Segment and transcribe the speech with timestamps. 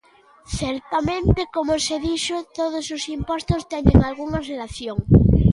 [0.59, 4.97] Certamente, como se dixo, todos os impostos teñen algunha relación.